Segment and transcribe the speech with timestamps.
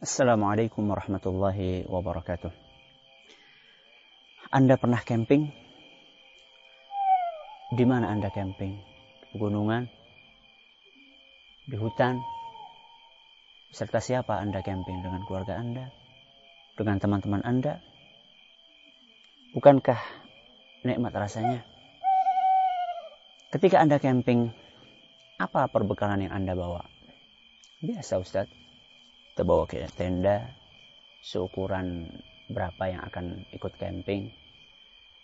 [0.00, 2.48] Assalamualaikum warahmatullahi wabarakatuh.
[4.48, 5.52] Anda pernah camping?
[7.76, 8.80] Di mana Anda camping?
[8.80, 9.84] Di pegunungan?
[11.68, 12.16] Di hutan?
[13.76, 15.04] Serta siapa Anda camping?
[15.04, 15.92] Dengan keluarga Anda?
[16.80, 17.84] Dengan teman-teman Anda?
[19.52, 20.00] Bukankah
[20.80, 21.60] nikmat rasanya?
[23.52, 24.48] Ketika Anda camping,
[25.36, 26.88] apa perbekalan yang Anda bawa?
[27.84, 28.69] Biasa Ustadz
[29.40, 30.52] kita bawa ke tenda
[31.24, 32.12] seukuran
[32.52, 34.28] berapa yang akan ikut camping.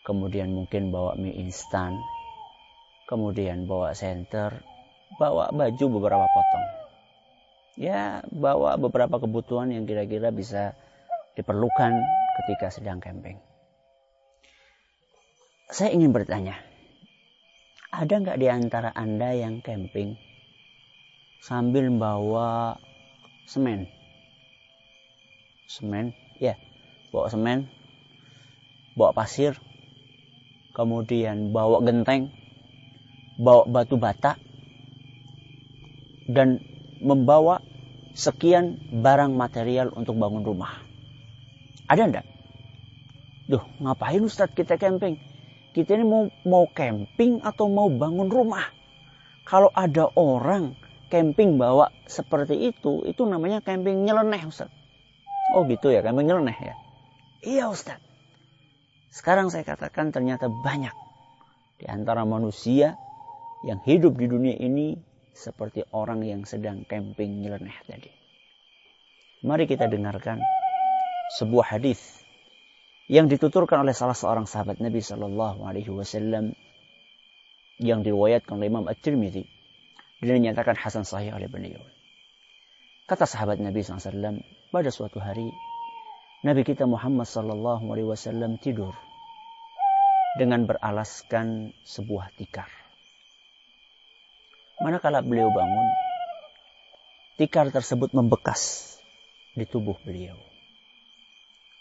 [0.00, 1.92] Kemudian mungkin bawa mie instan.
[3.04, 4.64] Kemudian bawa senter.
[5.20, 6.66] Bawa baju beberapa potong.
[7.76, 10.72] Ya bawa beberapa kebutuhan yang kira-kira bisa
[11.36, 11.92] diperlukan
[12.40, 13.36] ketika sedang camping.
[15.68, 16.56] Saya ingin bertanya
[17.92, 20.16] ada nggak di antara anda yang camping
[21.44, 22.80] sambil bawa
[23.44, 23.97] semen
[25.68, 26.56] semen ya
[27.12, 27.68] bawa semen
[28.96, 29.52] bawa pasir
[30.72, 32.32] kemudian bawa genteng
[33.36, 34.40] bawa batu bata
[36.24, 36.64] dan
[37.04, 37.60] membawa
[38.16, 40.72] sekian barang material untuk bangun rumah
[41.86, 42.26] ada enggak
[43.48, 45.16] Duh, ngapain Ustadz kita camping?
[45.72, 48.68] Kita ini mau mau camping atau mau bangun rumah?
[49.48, 50.76] Kalau ada orang
[51.08, 54.77] camping bawa seperti itu, itu namanya camping nyeleneh Ustadz.
[55.56, 56.74] Oh gitu ya, kami nyeleneh ya.
[57.40, 58.02] Iya Ustaz.
[59.08, 60.92] Sekarang saya katakan ternyata banyak
[61.80, 62.98] di antara manusia
[63.64, 64.98] yang hidup di dunia ini
[65.32, 68.10] seperti orang yang sedang camping nyeleneh tadi.
[69.46, 70.42] Mari kita dengarkan
[71.38, 72.02] sebuah hadis
[73.08, 76.52] yang dituturkan oleh salah seorang sahabat Nabi Shallallahu Alaihi Wasallam
[77.78, 79.46] yang diriwayatkan oleh Imam At-Tirmidzi
[80.26, 81.78] dan dinyatakan hasan sahih oleh beliau.
[83.06, 85.48] Kata sahabat Nabi SAW, pada suatu hari
[86.44, 88.92] Nabi kita Muhammad Sallallahu Alaihi Wasallam tidur
[90.38, 92.68] dengan beralaskan sebuah tikar.
[94.78, 95.88] Manakala beliau bangun,
[97.40, 98.94] tikar tersebut membekas
[99.58, 100.38] di tubuh beliau.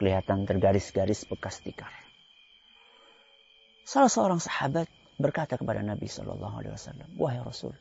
[0.00, 1.92] Kelihatan tergaris-garis bekas tikar.
[3.84, 4.88] Salah seorang sahabat
[5.20, 7.74] berkata kepada Nabi Shallallahu Alaihi Wasallam, wahai Rasul,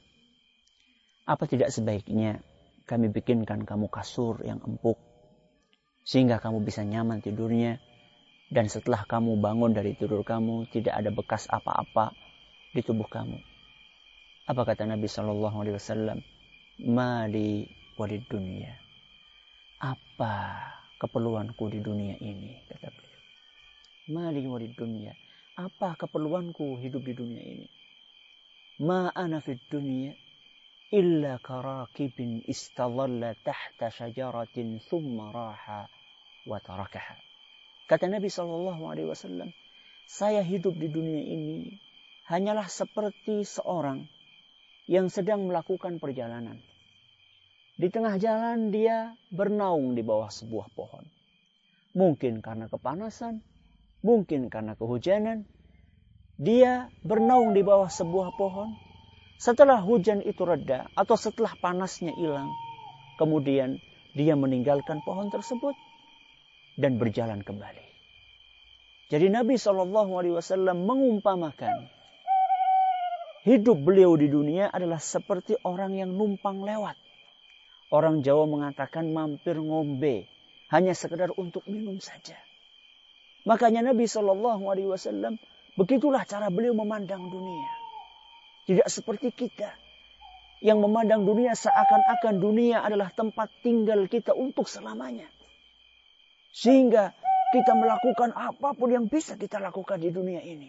[1.23, 2.43] apa tidak sebaiknya
[2.87, 4.95] kami bikinkan kamu kasur yang empuk
[6.07, 7.83] sehingga kamu bisa nyaman tidurnya
[8.47, 12.15] dan setelah kamu bangun dari tidur kamu tidak ada bekas apa-apa
[12.71, 13.43] di tubuh kamu.
[14.47, 16.23] Apa kata Nabi Shallallahu Alaihi Wasallam?
[16.87, 17.67] Mali
[17.99, 18.71] walid dunia.
[19.83, 20.63] Apa
[20.95, 22.63] keperluanku di dunia ini?
[22.71, 23.21] Kata beliau.
[24.15, 25.11] Mali walid dunia.
[25.59, 27.67] Apa keperluanku hidup di dunia ini?
[28.79, 30.15] Ma ana fid dunia
[30.87, 35.63] إلا كراكب استظل تحت شجرة ثم راح
[36.47, 37.17] وتركها.
[37.87, 39.51] Kata Nabi Shallallahu Alaihi Wasallam,
[40.07, 41.75] saya hidup di dunia ini
[42.31, 44.07] hanyalah seperti seorang
[44.87, 46.59] yang sedang melakukan perjalanan.
[47.75, 51.03] Di tengah jalan dia bernaung di bawah sebuah pohon.
[51.95, 53.43] Mungkin karena kepanasan,
[54.07, 55.43] mungkin karena kehujanan.
[56.39, 58.86] Dia bernaung di bawah sebuah pohon
[59.37, 62.49] setelah hujan itu reda atau setelah panasnya hilang,
[63.21, 63.77] kemudian
[64.17, 65.77] dia meninggalkan pohon tersebut
[66.73, 67.85] dan berjalan kembali.
[69.07, 71.87] Jadi Nabi Shallallahu Alaihi Wasallam mengumpamakan
[73.47, 76.97] hidup beliau di dunia adalah seperti orang yang numpang lewat.
[77.87, 80.27] Orang Jawa mengatakan mampir ngombe,
[80.73, 82.35] hanya sekedar untuk minum saja.
[83.47, 85.39] Makanya Nabi Shallallahu Alaihi Wasallam
[85.79, 87.76] begitulah cara beliau memandang dunia.
[88.67, 89.71] Tidak seperti kita
[90.59, 95.29] yang memandang dunia seakan-akan dunia adalah tempat tinggal kita untuk selamanya.
[96.51, 97.15] Sehingga
[97.55, 100.67] kita melakukan apa pun yang bisa kita lakukan di dunia ini.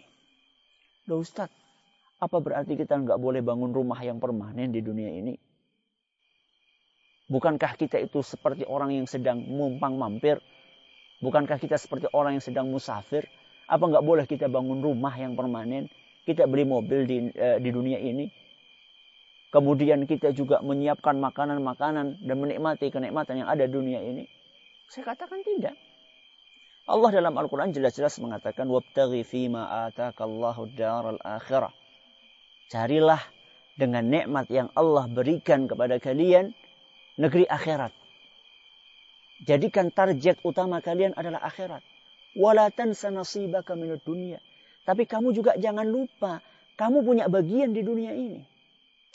[1.11, 1.51] Loh Ustaz,
[2.23, 5.35] apa berarti kita nggak boleh bangun rumah yang permanen di dunia ini?
[7.29, 10.39] Bukankah kita itu seperti orang yang sedang mumpang mampir?
[11.19, 13.27] Bukankah kita seperti orang yang sedang musafir?
[13.67, 15.91] Apa nggak boleh kita bangun rumah yang permanen?
[16.25, 18.27] Kita beli mobil di, uh, di dunia ini.
[19.49, 24.29] Kemudian kita juga menyiapkan makanan-makanan dan menikmati kenikmatan yang ada di dunia ini.
[24.89, 25.73] Saya katakan tidak.
[26.89, 31.69] Allah dalam Al-Quran jelas-jelas mengatakan wabtaghi fima atakallahu daral akhirah.
[32.69, 33.21] Carilah
[33.77, 36.53] dengan nikmat yang Allah berikan kepada kalian
[37.21, 37.93] negeri akhirat.
[39.45, 41.85] Jadikan target utama kalian adalah akhirat.
[42.33, 44.41] Wala tansa nasibaka minad dunia.
[44.89, 46.41] Tapi kamu juga jangan lupa,
[46.73, 48.41] kamu punya bagian di dunia ini.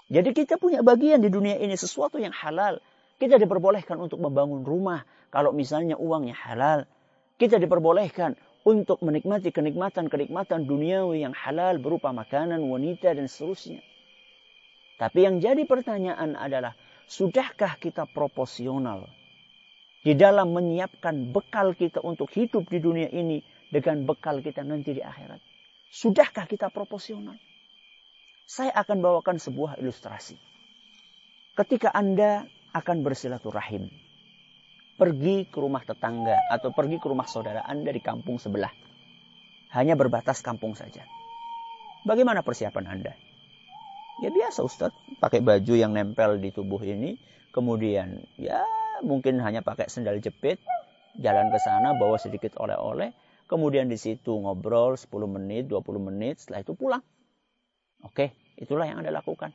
[0.07, 2.79] Jadi kita punya bagian di dunia ini, sesuatu yang halal.
[3.19, 5.03] Kita diperbolehkan untuk membangun rumah
[5.35, 6.87] kalau misalnya uangnya halal.
[7.43, 13.83] Kita diperbolehkan untuk menikmati kenikmatan-kenikmatan duniawi yang halal berupa makanan, wanita, dan seterusnya.
[15.03, 16.79] Tapi yang jadi pertanyaan adalah,
[17.11, 19.11] sudahkah kita proporsional
[20.07, 23.43] di dalam menyiapkan bekal kita untuk hidup di dunia ini
[23.75, 25.54] dengan bekal kita nanti di akhirat?
[25.95, 27.39] Sudahkah kita proporsional?
[28.51, 30.35] Saya akan bawakan sebuah ilustrasi.
[31.55, 33.87] Ketika Anda akan bersilaturahim.
[34.99, 38.75] Pergi ke rumah tetangga atau pergi ke rumah saudara Anda di kampung sebelah.
[39.71, 41.07] Hanya berbatas kampung saja.
[42.03, 43.15] Bagaimana persiapan Anda?
[44.19, 47.19] Ya biasa Ustadz, pakai baju yang nempel di tubuh ini,
[47.55, 48.67] kemudian ya
[49.07, 50.59] mungkin hanya pakai sendal jepit,
[51.23, 53.15] jalan ke sana bawa sedikit oleh-oleh,
[53.47, 57.03] kemudian di situ ngobrol 10 menit, 20 menit, setelah itu pulang.
[58.05, 59.53] Oke, itulah yang Anda lakukan.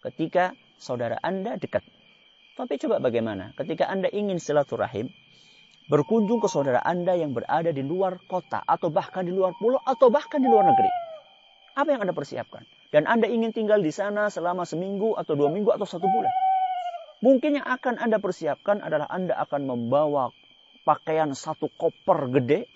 [0.00, 1.84] Ketika saudara Anda dekat
[2.60, 5.08] tapi coba bagaimana ketika Anda ingin silaturahim,
[5.88, 10.12] berkunjung ke saudara Anda yang berada di luar kota atau bahkan di luar pulau atau
[10.12, 10.92] bahkan di luar negeri.
[11.72, 12.68] Apa yang Anda persiapkan?
[12.92, 16.28] Dan Anda ingin tinggal di sana selama seminggu atau dua minggu atau satu bulan.
[17.24, 20.28] Mungkin yang akan Anda persiapkan adalah Anda akan membawa
[20.84, 22.68] pakaian satu koper gede.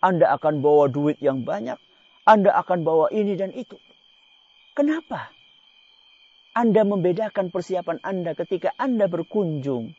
[0.00, 1.78] Anda akan bawa duit yang banyak.
[2.26, 3.78] Anda akan bawa ini dan itu.
[4.76, 5.30] Kenapa?
[6.56, 9.92] Anda membedakan persiapan Anda ketika Anda berkunjung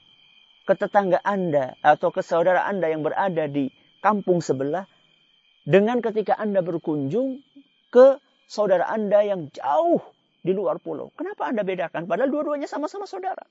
[0.68, 3.70] ke tetangga Anda atau ke saudara Anda yang berada di
[4.02, 4.90] kampung sebelah
[5.64, 7.46] dengan ketika Anda berkunjung
[7.94, 10.02] ke saudara Anda yang jauh
[10.42, 11.14] di luar pulau.
[11.14, 12.08] Kenapa Anda bedakan?
[12.08, 13.46] Padahal dua-duanya sama-sama saudara.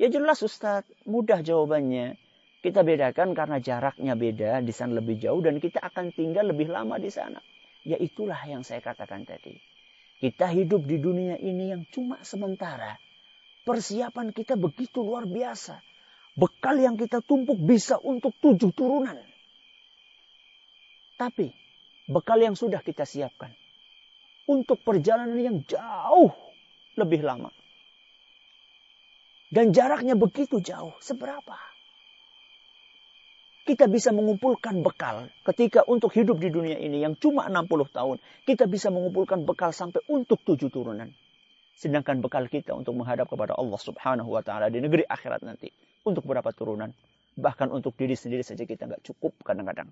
[0.00, 2.16] Ya jelas Ustaz, mudah jawabannya.
[2.60, 7.00] Kita bedakan karena jaraknya beda, di sana lebih jauh dan kita akan tinggal lebih lama
[7.00, 7.40] di sana.
[7.88, 9.56] Ya itulah yang saya katakan tadi.
[10.20, 13.00] Kita hidup di dunia ini yang cuma sementara.
[13.64, 15.80] Persiapan kita begitu luar biasa.
[16.36, 19.16] Bekal yang kita tumpuk bisa untuk tujuh turunan.
[21.16, 21.48] Tapi
[22.12, 23.56] bekal yang sudah kita siapkan
[24.44, 26.32] untuk perjalanan yang jauh
[27.00, 27.48] lebih lama.
[29.48, 30.92] Dan jaraknya begitu jauh.
[31.00, 31.56] Seberapa?
[33.68, 38.16] Kita bisa mengumpulkan bekal ketika untuk hidup di dunia ini yang cuma 60 tahun.
[38.48, 41.12] Kita bisa mengumpulkan bekal sampai untuk tujuh turunan.
[41.76, 45.72] Sedangkan bekal kita untuk menghadap kepada Allah subhanahu wa ta'ala di negeri akhirat nanti.
[46.04, 46.92] Untuk berapa turunan.
[47.36, 49.88] Bahkan untuk diri sendiri saja kita nggak cukup kadang-kadang.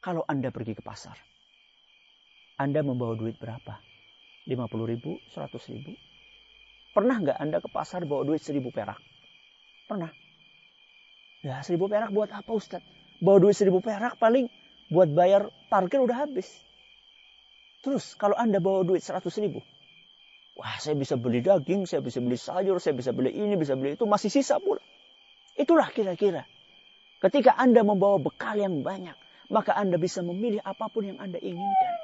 [0.00, 1.16] Kalau Anda pergi ke pasar.
[2.60, 3.80] Anda membawa duit berapa?
[4.48, 5.92] 50 ribu, 100 ribu.
[6.92, 9.00] Pernah nggak Anda ke pasar bawa duit 1000 perak?
[9.88, 10.29] Pernah.
[11.40, 12.84] Ya seribu perak buat apa Ustadz?
[13.20, 14.48] Bawa duit seribu perak paling
[14.92, 16.48] buat bayar parkir udah habis.
[17.80, 19.64] Terus kalau Anda bawa duit seratus ribu.
[20.60, 23.96] Wah saya bisa beli daging, saya bisa beli sayur, saya bisa beli ini, bisa beli
[23.96, 24.04] itu.
[24.04, 24.84] Masih sisa pula.
[25.56, 26.44] Itulah kira-kira.
[27.24, 29.16] Ketika Anda membawa bekal yang banyak.
[29.50, 31.94] Maka Anda bisa memilih apa pun yang Anda inginkan.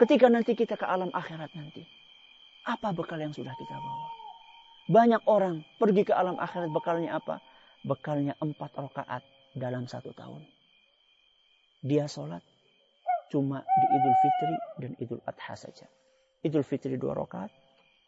[0.00, 1.84] Ketika nanti kita ke alam akhirat nanti.
[2.64, 4.08] Apa bekal yang sudah kita bawa?
[4.88, 7.42] Banyak orang pergi ke alam akhirat bekalnya apa?
[7.84, 9.22] Bekalnya empat rakaat
[9.54, 10.42] dalam satu tahun.
[11.82, 12.42] Dia sholat
[13.30, 15.86] cuma di Idul Fitri dan Idul Adha saja.
[16.42, 17.50] Idul Fitri dua rakaat,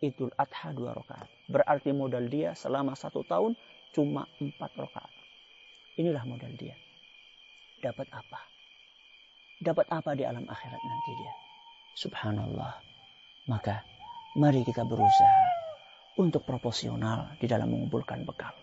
[0.03, 1.29] Idul Adha dua rakaat.
[1.47, 3.55] Berarti modal dia selama satu tahun
[3.95, 5.12] cuma empat rakaat.
[5.99, 6.75] Inilah modal dia.
[7.83, 8.41] Dapat apa?
[9.61, 11.35] Dapat apa di alam akhirat nanti dia?
[12.00, 12.81] Subhanallah.
[13.50, 13.85] Maka
[14.39, 15.45] mari kita berusaha
[16.17, 18.57] untuk proporsional di dalam mengumpulkan bekal.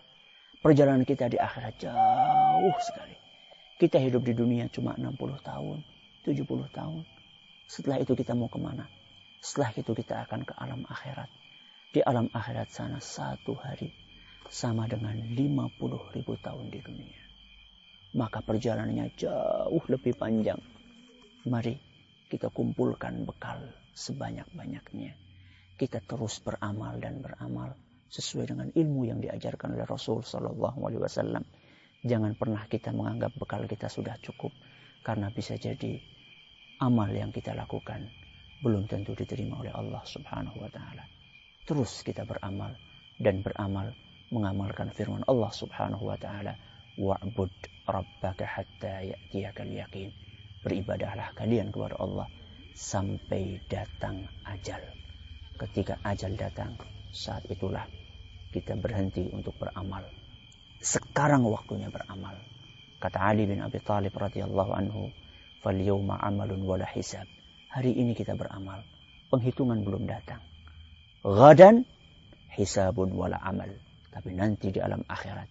[0.58, 3.14] Perjalanan kita di akhirat jauh sekali.
[3.78, 5.14] Kita hidup di dunia cuma 60
[5.46, 5.86] tahun,
[6.26, 7.06] 70 tahun.
[7.70, 8.90] Setelah itu kita mau ke mana?
[9.38, 11.30] Setelah itu kita akan ke alam akhirat.
[11.94, 13.94] Di alam akhirat sana satu hari
[14.50, 15.38] sama dengan 50
[16.18, 17.22] ribu tahun di dunia.
[18.18, 20.58] Maka perjalanannya jauh lebih panjang.
[21.46, 21.78] Mari
[22.26, 23.62] kita kumpulkan bekal
[23.94, 25.14] sebanyak-banyaknya.
[25.78, 31.44] Kita terus beramal dan beramal sesuai dengan ilmu yang diajarkan oleh Rasul Shallallahu Alaihi Wasallam.
[32.04, 34.52] Jangan pernah kita menganggap bekal kita sudah cukup
[35.04, 36.00] karena bisa jadi
[36.80, 38.06] amal yang kita lakukan
[38.64, 41.04] belum tentu diterima oleh Allah Subhanahu Wa Taala.
[41.68, 42.74] Terus kita beramal
[43.20, 43.92] dan beramal
[44.32, 46.54] mengamalkan firman Allah Subhanahu Wa Taala.
[46.98, 47.54] Wa'bud
[47.86, 50.10] rabbaka hatta ya'tiyakal yakin.
[50.66, 52.26] Beribadahlah kalian kepada Allah
[52.74, 54.82] sampai datang ajal.
[55.58, 56.74] Ketika ajal datang,
[57.12, 57.84] saat itulah
[58.52, 60.04] kita berhenti untuk beramal.
[60.78, 62.38] Sekarang waktunya beramal.
[62.98, 65.10] Kata Ali bin Abi Thalib radhiyallahu anhu,
[65.62, 67.26] "Fal yawma amalun wala hisab."
[67.70, 68.82] Hari ini kita beramal.
[69.28, 70.40] Penghitungan belum datang.
[71.20, 71.84] Gadan
[72.56, 73.68] hisabun wala amal.
[74.08, 75.46] Tapi nanti di alam akhirat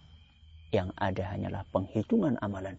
[0.74, 2.76] yang ada hanyalah penghitungan amalan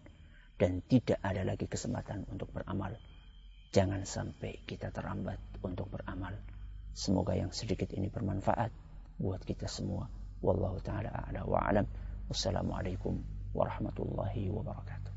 [0.60, 2.94] dan tidak ada lagi kesempatan untuk beramal.
[3.72, 6.36] Jangan sampai kita terlambat untuk beramal.
[6.90, 8.70] Semoga yang sedikit ini bermanfaat
[9.20, 10.10] buat kita semua.
[10.40, 11.86] Wallahu taala a'la wa alam.
[12.30, 13.20] Wassalamualaikum
[13.52, 15.09] warahmatullahi wabarakatuh.